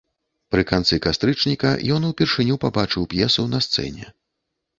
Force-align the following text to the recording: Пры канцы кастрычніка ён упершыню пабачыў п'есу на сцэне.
Пры 0.53 0.61
канцы 0.69 0.97
кастрычніка 1.05 1.73
ён 1.97 2.07
упершыню 2.09 2.57
пабачыў 2.65 3.07
п'есу 3.13 3.47
на 3.53 3.63
сцэне. 3.69 4.05